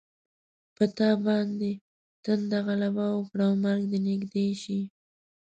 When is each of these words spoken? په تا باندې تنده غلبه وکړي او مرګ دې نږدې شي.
په 0.75 0.83
تا 0.97 1.09
باندې 1.25 1.71
تنده 2.23 2.59
غلبه 2.67 3.05
وکړي 3.13 3.43
او 3.47 3.53
مرګ 3.65 3.83
دې 3.91 3.99
نږدې 4.09 4.47
شي. 4.61 4.79